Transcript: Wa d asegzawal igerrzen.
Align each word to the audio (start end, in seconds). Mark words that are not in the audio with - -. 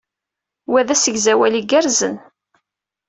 Wa 0.71 0.81
d 0.87 0.89
asegzawal 0.93 1.53
igerrzen. 1.61 2.15